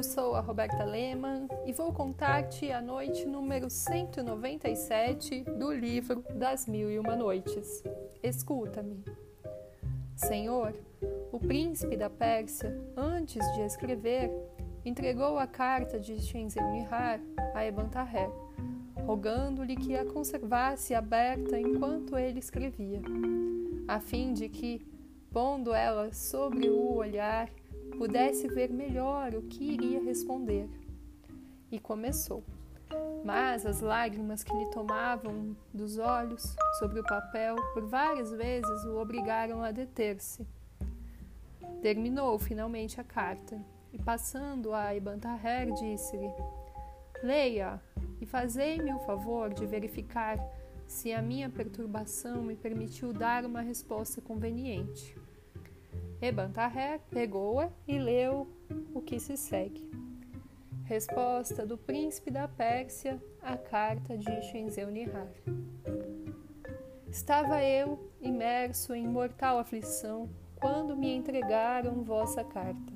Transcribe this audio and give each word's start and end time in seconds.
Eu 0.00 0.04
sou 0.04 0.34
a 0.34 0.40
Roberta 0.40 0.82
Lehmann 0.82 1.46
e 1.66 1.74
vou 1.74 1.92
contar-te 1.92 2.72
a 2.72 2.80
noite 2.80 3.26
número 3.26 3.68
197 3.68 5.42
do 5.58 5.70
livro 5.70 6.24
Das 6.36 6.66
Mil 6.66 6.90
e 6.90 6.98
Uma 6.98 7.14
Noites. 7.14 7.84
Escuta-me. 8.22 9.04
Senhor, 10.16 10.74
o 11.30 11.38
príncipe 11.38 11.98
da 11.98 12.08
Pérsia, 12.08 12.74
antes 12.96 13.44
de 13.52 13.60
escrever, 13.60 14.30
entregou 14.86 15.38
a 15.38 15.46
carta 15.46 16.00
de 16.00 16.16
Shenzhen-Nihar 16.18 17.20
a 17.52 17.66
Ebantaher, 17.66 18.30
rogando-lhe 19.04 19.76
que 19.76 19.94
a 19.94 20.06
conservasse 20.06 20.94
aberta 20.94 21.60
enquanto 21.60 22.16
ele 22.16 22.38
escrevia, 22.38 23.02
a 23.86 24.00
fim 24.00 24.32
de 24.32 24.48
que, 24.48 24.80
pondo 25.30 25.74
ela 25.74 26.10
sobre 26.10 26.70
o 26.70 26.94
olhar, 26.94 27.50
pudesse 27.90 28.48
ver 28.48 28.70
melhor 28.70 29.34
o 29.34 29.42
que 29.42 29.72
iria 29.72 30.02
responder. 30.02 30.68
E 31.70 31.78
começou. 31.78 32.42
Mas 33.24 33.64
as 33.64 33.80
lágrimas 33.80 34.42
que 34.42 34.52
lhe 34.52 34.70
tomavam 34.70 35.56
dos 35.72 35.98
olhos 35.98 36.56
sobre 36.78 37.00
o 37.00 37.04
papel 37.04 37.56
por 37.74 37.86
várias 37.86 38.32
vezes 38.32 38.84
o 38.84 38.96
obrigaram 38.96 39.62
a 39.62 39.70
deter-se. 39.70 40.46
Terminou 41.82 42.38
finalmente 42.38 43.00
a 43.00 43.04
carta 43.04 43.60
e, 43.92 43.98
passando 43.98 44.72
a 44.72 44.94
Ibn 44.94 45.18
Taher, 45.18 45.72
disse-lhe: 45.72 46.30
Leia 47.22 47.80
e 48.20 48.26
fazei-me 48.26 48.92
o 48.92 49.00
favor 49.00 49.52
de 49.52 49.66
verificar 49.66 50.38
se 50.86 51.12
a 51.12 51.22
minha 51.22 51.48
perturbação 51.48 52.42
me 52.42 52.56
permitiu 52.56 53.12
dar 53.12 53.44
uma 53.44 53.60
resposta 53.60 54.20
conveniente. 54.20 55.16
Ebantarré 56.22 57.00
pegou-a 57.10 57.70
e 57.88 57.98
leu 57.98 58.46
o 58.94 59.00
que 59.00 59.18
se 59.18 59.38
segue. 59.38 59.90
Resposta 60.84 61.64
do 61.64 61.78
príncipe 61.78 62.30
da 62.30 62.46
Pérsia 62.46 63.22
à 63.40 63.56
carta 63.56 64.18
de 64.18 64.42
Shenzeu-Nihar. 64.42 65.28
Estava 67.08 67.62
eu 67.64 68.10
imerso 68.20 68.94
em 68.94 69.08
mortal 69.08 69.58
aflição 69.58 70.28
quando 70.56 70.94
me 70.94 71.10
entregaram 71.14 72.04
vossa 72.04 72.44
carta. 72.44 72.92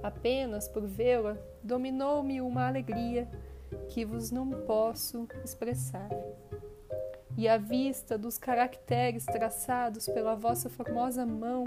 Apenas 0.00 0.68
por 0.68 0.86
vê-la, 0.86 1.36
dominou-me 1.62 2.40
uma 2.40 2.68
alegria 2.68 3.28
que 3.88 4.04
vos 4.04 4.30
não 4.30 4.50
posso 4.50 5.26
expressar. 5.44 6.08
E 7.36 7.48
à 7.48 7.58
vista 7.58 8.16
dos 8.16 8.38
caracteres 8.38 9.24
traçados 9.24 10.06
pela 10.06 10.34
vossa 10.34 10.70
formosa 10.70 11.26
mão, 11.26 11.64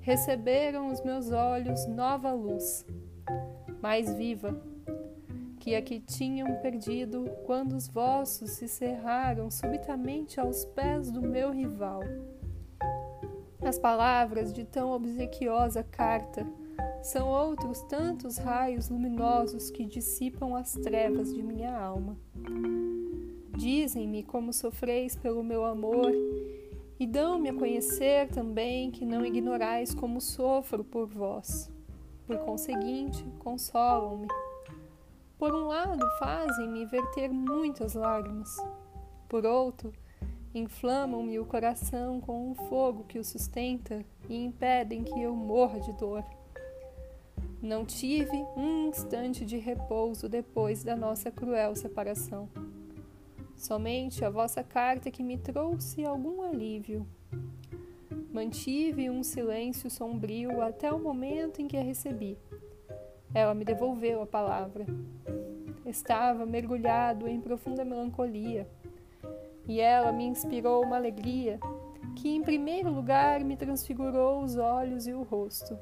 receberam 0.00 0.88
os 0.88 1.00
meus 1.02 1.30
olhos 1.30 1.86
nova 1.86 2.32
luz, 2.32 2.84
mais 3.80 4.12
viva, 4.14 4.60
que 5.60 5.74
a 5.74 5.82
que 5.82 6.00
tinham 6.00 6.54
perdido 6.62 7.30
quando 7.46 7.74
os 7.74 7.88
vossos 7.88 8.50
se 8.50 8.66
cerraram 8.66 9.50
subitamente 9.50 10.40
aos 10.40 10.64
pés 10.64 11.10
do 11.10 11.22
meu 11.22 11.52
rival. 11.52 12.00
As 13.60 13.78
palavras 13.78 14.52
de 14.52 14.64
tão 14.64 14.90
obsequiosa 14.90 15.82
carta 15.82 16.46
são 17.02 17.28
outros 17.28 17.82
tantos 17.82 18.38
raios 18.38 18.88
luminosos 18.88 19.70
que 19.70 19.84
dissipam 19.84 20.56
as 20.56 20.72
trevas 20.72 21.34
de 21.34 21.42
minha 21.42 21.76
alma. 21.76 22.16
Dizem-me 23.58 24.22
como 24.22 24.52
sofreis 24.52 25.16
pelo 25.16 25.42
meu 25.42 25.64
amor 25.64 26.12
e 26.96 27.04
dão-me 27.04 27.48
a 27.48 27.52
conhecer 27.52 28.28
também 28.28 28.88
que 28.88 29.04
não 29.04 29.26
ignorais 29.26 29.92
como 29.92 30.20
sofro 30.20 30.84
por 30.84 31.08
vós. 31.08 31.68
Por 32.24 32.38
conseguinte, 32.38 33.24
consolam-me. 33.40 34.28
Por 35.36 35.52
um 35.52 35.66
lado, 35.66 36.06
fazem-me 36.20 36.86
verter 36.86 37.32
muitas 37.32 37.94
lágrimas. 37.94 38.56
Por 39.28 39.44
outro, 39.44 39.92
inflamam-me 40.54 41.40
o 41.40 41.44
coração 41.44 42.20
com 42.20 42.52
um 42.52 42.54
fogo 42.54 43.06
que 43.08 43.18
o 43.18 43.24
sustenta 43.24 44.06
e 44.28 44.36
impedem 44.36 45.02
que 45.02 45.20
eu 45.20 45.34
morra 45.34 45.80
de 45.80 45.92
dor. 45.94 46.24
Não 47.60 47.84
tive 47.84 48.36
um 48.56 48.88
instante 48.88 49.44
de 49.44 49.58
repouso 49.58 50.28
depois 50.28 50.84
da 50.84 50.94
nossa 50.94 51.28
cruel 51.28 51.74
separação. 51.74 52.48
Somente 53.58 54.24
a 54.24 54.30
vossa 54.30 54.62
carta 54.62 55.10
que 55.10 55.20
me 55.20 55.36
trouxe 55.36 56.06
algum 56.06 56.42
alívio. 56.42 57.04
Mantive 58.32 59.10
um 59.10 59.24
silêncio 59.24 59.90
sombrio 59.90 60.62
até 60.62 60.92
o 60.92 60.98
momento 61.00 61.60
em 61.60 61.66
que 61.66 61.76
a 61.76 61.82
recebi. 61.82 62.38
Ela 63.34 63.54
me 63.54 63.64
devolveu 63.64 64.22
a 64.22 64.26
palavra. 64.26 64.86
Estava 65.84 66.46
mergulhado 66.46 67.26
em 67.26 67.40
profunda 67.40 67.84
melancolia, 67.84 68.68
e 69.66 69.80
ela 69.80 70.12
me 70.12 70.24
inspirou 70.24 70.84
uma 70.84 70.96
alegria 70.96 71.58
que, 72.14 72.28
em 72.28 72.42
primeiro 72.42 72.92
lugar, 72.92 73.42
me 73.42 73.56
transfigurou 73.56 74.40
os 74.40 74.56
olhos 74.56 75.08
e 75.08 75.12
o 75.12 75.24
rosto. 75.24 75.76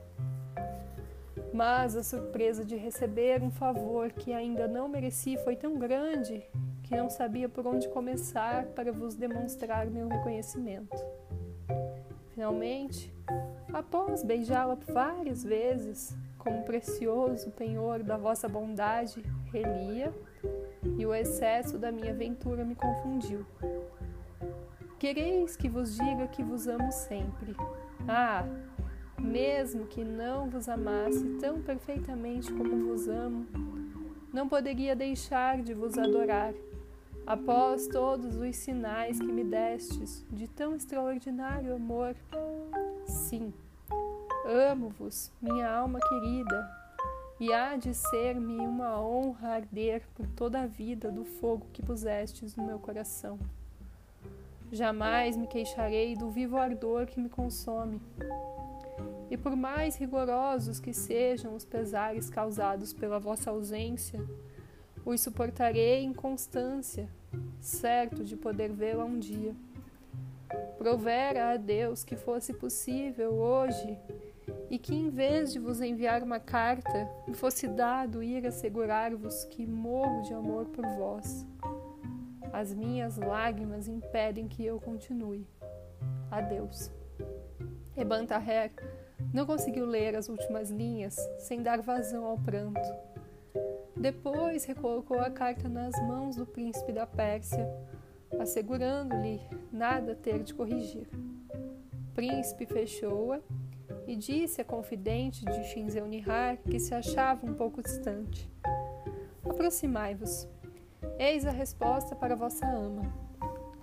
Mas 1.52 1.94
a 1.94 2.02
surpresa 2.02 2.64
de 2.64 2.74
receber 2.74 3.42
um 3.42 3.50
favor 3.50 4.10
que 4.12 4.32
ainda 4.32 4.66
não 4.66 4.88
mereci 4.88 5.36
foi 5.44 5.56
tão 5.56 5.78
grande 5.78 6.42
que 6.86 6.96
não 6.96 7.10
sabia 7.10 7.48
por 7.48 7.66
onde 7.66 7.88
começar 7.88 8.66
para 8.66 8.92
vos 8.92 9.16
demonstrar 9.16 9.86
meu 9.86 10.06
reconhecimento. 10.06 10.96
Finalmente, 12.32 13.12
após 13.72 14.22
beijá-la 14.22 14.76
várias 14.86 15.42
vezes, 15.42 16.16
como 16.38 16.62
precioso 16.62 17.50
penhor 17.50 18.04
da 18.04 18.16
vossa 18.16 18.48
bondade, 18.48 19.20
relia, 19.52 20.14
e 20.96 21.04
o 21.04 21.12
excesso 21.12 21.76
da 21.76 21.90
minha 21.90 22.14
ventura 22.14 22.64
me 22.64 22.76
confundiu. 22.76 23.44
Quereis 24.98 25.56
que 25.56 25.68
vos 25.68 25.96
diga 25.96 26.28
que 26.28 26.42
vos 26.42 26.68
amo 26.68 26.92
sempre. 26.92 27.56
Ah, 28.06 28.46
mesmo 29.18 29.86
que 29.86 30.04
não 30.04 30.48
vos 30.48 30.68
amasse 30.68 31.24
tão 31.40 31.60
perfeitamente 31.60 32.52
como 32.52 32.86
vos 32.86 33.08
amo, 33.08 33.44
não 34.32 34.48
poderia 34.48 34.94
deixar 34.94 35.62
de 35.62 35.74
vos 35.74 35.98
adorar 35.98 36.54
Após 37.26 37.88
todos 37.88 38.36
os 38.36 38.54
sinais 38.54 39.18
que 39.18 39.26
me 39.26 39.42
destes 39.42 40.24
de 40.30 40.46
tão 40.46 40.76
extraordinário 40.76 41.74
amor, 41.74 42.14
sim, 43.04 43.52
amo-vos, 44.44 45.32
minha 45.42 45.68
alma 45.68 45.98
querida, 45.98 46.70
e 47.40 47.52
há 47.52 47.74
de 47.74 47.92
ser-me 47.92 48.58
uma 48.58 49.00
honra 49.00 49.54
arder 49.54 50.02
por 50.14 50.24
toda 50.28 50.60
a 50.60 50.66
vida 50.68 51.10
do 51.10 51.24
fogo 51.24 51.66
que 51.72 51.82
pusestes 51.82 52.54
no 52.54 52.64
meu 52.64 52.78
coração. 52.78 53.40
Jamais 54.70 55.36
me 55.36 55.48
queixarei 55.48 56.14
do 56.14 56.30
vivo 56.30 56.56
ardor 56.56 57.06
que 57.06 57.18
me 57.18 57.28
consome. 57.28 58.00
E 59.28 59.36
por 59.36 59.56
mais 59.56 59.96
rigorosos 59.96 60.78
que 60.78 60.92
sejam 60.92 61.56
os 61.56 61.64
pesares 61.64 62.30
causados 62.30 62.92
pela 62.92 63.18
vossa 63.18 63.50
ausência, 63.50 64.24
os 65.06 65.20
suportarei 65.20 66.02
em 66.02 66.12
constância, 66.12 67.08
certo 67.60 68.24
de 68.24 68.36
poder 68.36 68.72
vê-la 68.72 69.04
um 69.04 69.18
dia. 69.18 69.54
Provera 70.76 71.52
a 71.52 71.56
Deus 71.56 72.02
que 72.02 72.16
fosse 72.16 72.52
possível 72.52 73.34
hoje 73.34 73.96
e 74.68 74.78
que, 74.78 74.94
em 74.94 75.08
vez 75.08 75.52
de 75.52 75.60
vos 75.60 75.80
enviar 75.80 76.24
uma 76.24 76.40
carta, 76.40 77.08
me 77.26 77.34
fosse 77.34 77.68
dado 77.68 78.20
ir 78.22 78.46
assegurar-vos 78.46 79.44
que 79.44 79.64
morro 79.64 80.22
de 80.22 80.34
amor 80.34 80.66
por 80.66 80.84
vós. 80.84 81.46
As 82.52 82.74
minhas 82.74 83.16
lágrimas 83.16 83.86
impedem 83.86 84.48
que 84.48 84.64
eu 84.64 84.80
continue. 84.80 85.46
Adeus. 86.30 86.90
Ebantaher 87.96 88.72
não 89.32 89.46
conseguiu 89.46 89.86
ler 89.86 90.16
as 90.16 90.28
últimas 90.28 90.70
linhas 90.70 91.16
sem 91.38 91.62
dar 91.62 91.80
vazão 91.80 92.24
ao 92.24 92.38
pranto. 92.38 93.15
Depois 93.96 94.64
recolocou 94.66 95.18
a 95.18 95.30
carta 95.30 95.68
nas 95.68 95.94
mãos 96.02 96.36
do 96.36 96.44
príncipe 96.44 96.92
da 96.92 97.06
Pérsia, 97.06 97.66
assegurando-lhe 98.38 99.40
nada 99.72 100.14
ter 100.14 100.42
de 100.42 100.52
corrigir. 100.52 101.08
O 101.48 102.14
príncipe 102.14 102.66
fechou-a 102.66 103.40
e 104.06 104.14
disse 104.14 104.60
à 104.60 104.64
confidente 104.64 105.44
de 105.44 105.64
Shinzeu-Nihar 105.64 106.58
que 106.58 106.78
se 106.78 106.94
achava 106.94 107.46
um 107.46 107.54
pouco 107.54 107.82
distante: 107.82 108.50
Aproximai-vos. 109.44 110.46
Eis 111.18 111.46
a 111.46 111.50
resposta 111.50 112.14
para 112.14 112.36
vossa 112.36 112.66
ama. 112.66 113.02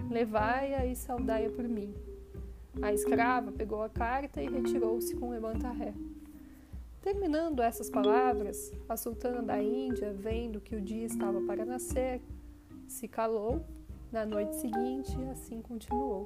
Levai-a 0.10 0.86
e 0.86 0.96
saudai-a 0.96 1.50
por 1.50 1.68
mim. 1.68 1.94
A 2.82 2.94
escrava 2.94 3.52
pegou 3.52 3.82
a 3.82 3.90
carta 3.90 4.42
e 4.42 4.48
retirou-se 4.48 5.16
com 5.16 5.30
levantarré. 5.30 5.94
Terminando 7.04 7.62
essas 7.62 7.90
palavras, 7.90 8.72
a 8.88 8.96
sultana 8.96 9.42
da 9.42 9.62
Índia, 9.62 10.14
vendo 10.14 10.62
que 10.62 10.74
o 10.74 10.80
dia 10.80 11.06
estava 11.06 11.42
para 11.42 11.66
nascer, 11.66 12.22
se 12.88 13.10
calou. 13.10 13.66
Na 14.10 14.26
noite 14.26 14.56
seguinte, 14.56 15.14
assim 15.30 15.62
continuou. 15.62 16.26